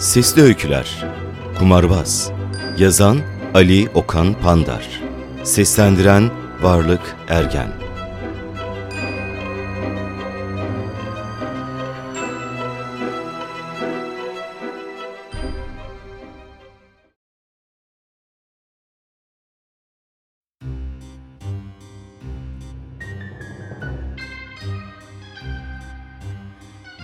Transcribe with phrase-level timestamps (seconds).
[0.00, 1.04] Sesli Öyküler
[1.58, 2.30] Kumarbaz
[2.78, 3.18] Yazan
[3.54, 5.00] Ali Okan Pandar.
[5.42, 6.30] Seslendiren
[6.62, 7.68] Varlık Ergen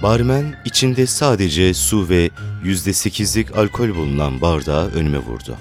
[0.02, 2.30] Barmen içinde sadece su ve
[2.64, 5.56] yüzde sekizlik alkol bulunan bardağı önüme vurdu.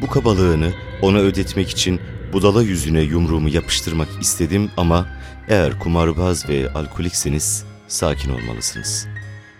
[0.00, 2.00] Bu kabalığını ona ödetmek için
[2.32, 5.06] budala yüzüne yumruğumu yapıştırmak istedim ama
[5.48, 9.06] eğer kumarbaz ve alkolikseniz sakin olmalısınız.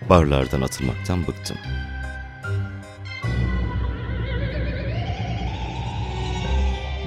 [0.09, 1.57] Barlardan atılmaktan bıktım.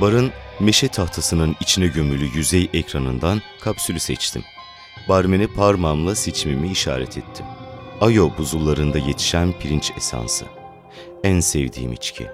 [0.00, 4.42] Barın meşe tahtasının içine gömülü yüzey ekranından kapsülü seçtim.
[5.09, 7.47] Barmene parmağımla seçimimi işaret ettim.
[8.00, 10.44] Ayo buzullarında yetişen pirinç esansı.
[11.25, 12.27] En sevdiğim içki.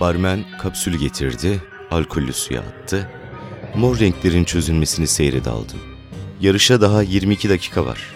[0.00, 3.10] Barmen kapsülü getirdi, alkollü suya attı.
[3.74, 5.80] Mor renklerin çözülmesini seyrede aldım.
[6.40, 8.14] Yarışa daha 22 dakika var.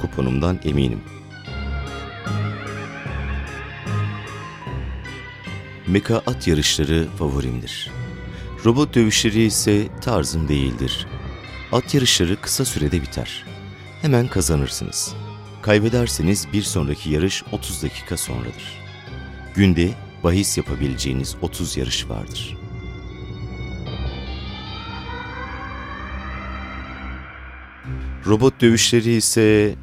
[0.00, 1.00] Kuponumdan eminim.
[5.86, 7.90] Meka at yarışları favorimdir.
[8.66, 11.06] Robot dövüşleri ise tarzım değildir.
[11.72, 13.44] At yarışları kısa sürede biter.
[14.02, 15.14] Hemen kazanırsınız.
[15.62, 18.78] Kaybederseniz bir sonraki yarış 30 dakika sonradır.
[19.54, 19.90] Günde
[20.24, 22.56] bahis yapabileceğiniz 30 yarış vardır.
[28.26, 29.74] Robot dövüşleri ise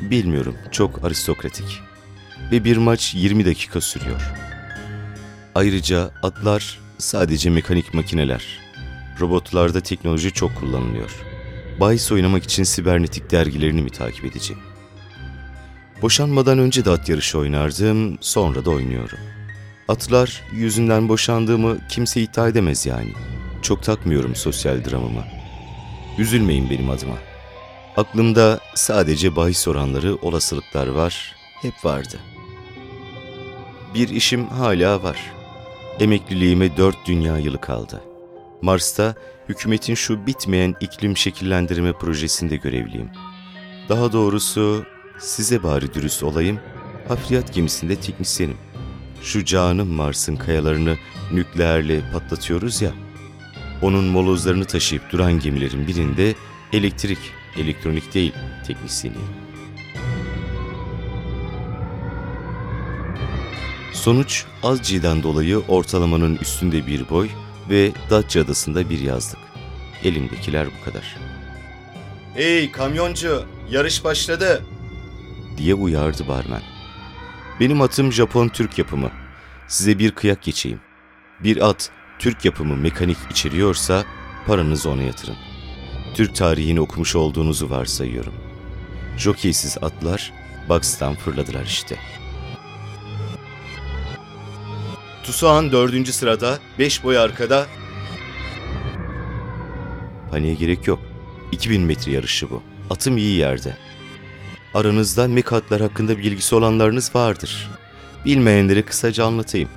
[0.00, 1.80] bilmiyorum çok aristokratik.
[2.52, 4.22] Ve bir maç 20 dakika sürüyor.
[5.54, 8.60] Ayrıca atlar sadece mekanik makineler.
[9.20, 11.10] Robotlarda teknoloji çok kullanılıyor.
[11.80, 14.62] Bahis oynamak için sibernetik dergilerini mi takip edeceğim?
[16.02, 19.18] Boşanmadan önce de at yarışı oynardım, sonra da oynuyorum.
[19.88, 23.12] Atlar yüzünden boşandığımı kimse iddia edemez yani.
[23.62, 25.24] Çok takmıyorum sosyal dramımı.
[26.18, 27.16] Üzülmeyin benim adıma.
[27.96, 32.18] Aklımda sadece bahis oranları, olasılıklar var, hep vardı.
[33.94, 35.37] Bir işim hala var.
[36.00, 38.02] Emekliliğime dört dünya yılı kaldı.
[38.62, 39.14] Mars'ta
[39.48, 43.10] hükümetin şu bitmeyen iklim şekillendirme projesinde görevliyim.
[43.88, 44.84] Daha doğrusu
[45.18, 46.60] size bari dürüst olayım,
[47.08, 48.56] hafriyat gemisinde teknisyenim.
[49.22, 50.96] Şu canım Mars'ın kayalarını
[51.32, 52.90] nükleerle patlatıyoruz ya,
[53.82, 56.34] onun molozlarını taşıyıp duran gemilerin birinde
[56.72, 57.18] elektrik,
[57.56, 58.32] elektronik değil
[58.66, 59.47] teknisyeniyim.
[64.08, 67.28] Sonuç Azci'den dolayı ortalamanın üstünde bir boy
[67.70, 69.40] ve Datça adasında bir yazlık.
[70.04, 71.16] Elimdekiler bu kadar.
[72.34, 74.64] Hey kamyoncu, yarış başladı.
[75.56, 76.62] Diye uyardı barmen.
[77.60, 79.10] Benim atım Japon-Türk yapımı.
[79.66, 80.80] Size bir kıyak geçeyim.
[81.40, 84.04] Bir at Türk yapımı mekanik içeriyorsa
[84.46, 85.36] paranızı ona yatırın.
[86.14, 88.34] Türk tarihini okumuş olduğunuzu varsayıyorum.
[89.18, 90.32] Jokeysiz atlar
[90.68, 92.27] box'tan fırladılar işte.''
[95.28, 97.66] Tusuhan dördüncü sırada, beş boy arkada.
[100.30, 100.98] Paniğe gerek yok.
[101.52, 102.62] 2000 metre yarışı bu.
[102.90, 103.76] Atım iyi yerde.
[104.74, 107.70] Aranızda mekatlar hakkında bilgisi olanlarınız vardır.
[108.24, 109.68] Bilmeyenleri kısaca anlatayım.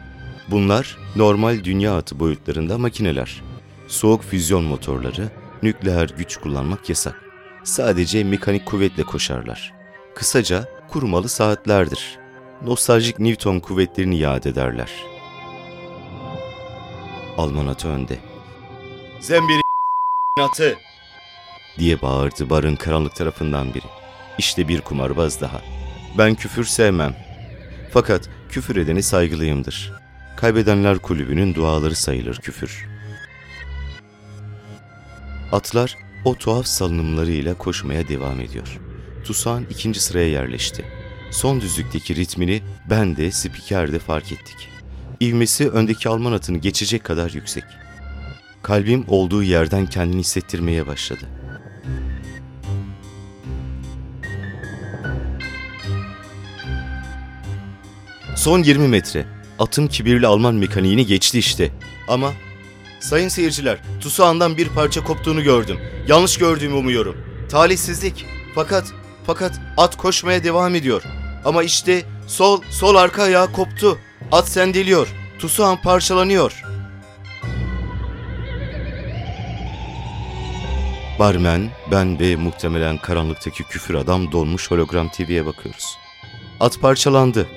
[0.48, 3.42] Bunlar normal dünya atı boyutlarında makineler.
[3.88, 5.30] Soğuk füzyon motorları,
[5.64, 7.22] nükleer güç kullanmak yasak.
[7.64, 9.74] Sadece mekanik kuvvetle koşarlar.
[10.16, 12.20] Kısaca kurumalı saatlerdir.
[12.66, 15.21] Nostaljik Newton kuvvetlerini yad ederler.''
[17.42, 18.20] Alman atı önde.
[19.20, 19.62] Sen bir
[20.42, 20.78] atı!
[21.80, 23.86] diye bağırdı barın karanlık tarafından biri.
[24.38, 25.62] İşte bir kumarbaz daha.
[26.18, 27.16] Ben küfür sevmem.
[27.94, 29.94] Fakat küfür edeni saygılıyımdır.
[30.38, 32.88] Kaybedenler kulübünün duaları sayılır küfür.
[35.52, 38.80] Atlar o tuhaf salınımlarıyla koşmaya devam ediyor.
[39.24, 40.86] Tusan ikinci sıraya yerleşti.
[41.32, 44.70] Son düzlükteki ritmini ben de spiker de fark ettik.
[45.22, 47.64] İvmesi öndeki Alman atını geçecek kadar yüksek.
[48.64, 51.30] Kalbim olduğu yerden kendini hissettirmeye başladı.
[58.36, 59.26] Son 20 metre.
[59.60, 61.72] Atım kibirli Alman mekaniğini geçti işte.
[62.08, 62.34] Ama
[63.00, 65.78] sayın seyirciler, Tusuan'dan bir parça koptuğunu gördüm.
[66.08, 67.18] Yanlış gördüğümü umuyorum.
[67.50, 68.26] Talihsizlik.
[68.56, 68.94] Fakat
[69.26, 71.04] fakat at koşmaya devam ediyor.
[71.46, 73.98] Ama işte sol sol arka ayağı koptu.
[74.32, 75.08] At sendeliyor.
[75.40, 76.64] Tusuhan parçalanıyor.
[81.20, 85.98] Barmen, ben ve muhtemelen karanlıktaki küfür adam donmuş hologram TV'ye bakıyoruz.
[86.60, 87.48] At parçalandı.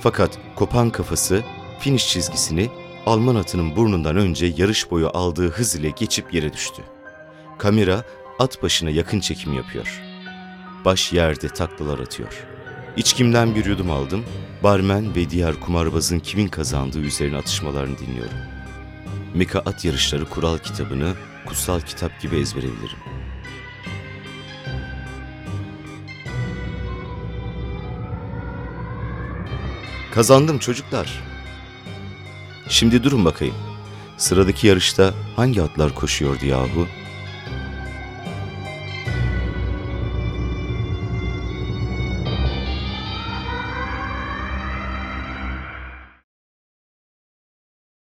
[0.00, 1.42] Fakat kopan kafası
[1.80, 2.70] finish çizgisini
[3.06, 6.82] Alman atının burnundan önce yarış boyu aldığı hız ile geçip yere düştü.
[7.58, 8.02] Kamera
[8.38, 10.02] at başına yakın çekim yapıyor.
[10.84, 12.53] Baş yerde taklalar atıyor.
[12.96, 14.24] İçkimden bir yudum aldım.
[14.62, 18.38] Barmen ve diğer kumarbazın kimin kazandığı üzerine atışmalarını dinliyorum.
[19.34, 21.14] Mika At Yarışları kural kitabını
[21.46, 22.98] kutsal kitap gibi ezbere bilirim.
[30.14, 31.22] Kazandım çocuklar.
[32.68, 33.54] Şimdi durun bakayım.
[34.16, 36.86] Sıradaki yarışta hangi atlar koşuyordu yahu?